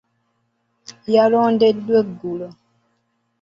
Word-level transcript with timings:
Yalondeddwa 1.13 1.99
eggulo. 2.03 2.49